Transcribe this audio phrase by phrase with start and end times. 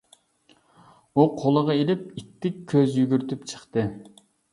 [1.19, 3.85] ئۇ قولىغا ئېلىپ ئىتتىك كۆز يۈگۈرتۈپ چىقتى.